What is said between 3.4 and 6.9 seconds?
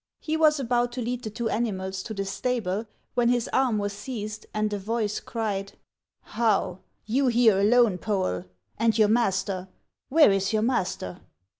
arm was seized, and a voice cried:" How!